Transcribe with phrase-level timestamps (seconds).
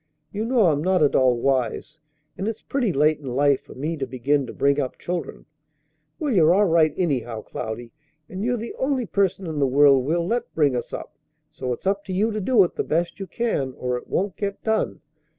[0.31, 1.99] You know I'm not at all wise,
[2.35, 5.45] and it's pretty late in life for me to begin to bring up children."
[6.17, 7.91] "Well, you're all right, anyhow, Cloudy;
[8.27, 11.13] and you're the only person in the world we'll let bring us up;
[11.51, 14.35] so it's up to you to do it the best you can, or it won't
[14.37, 15.01] get done.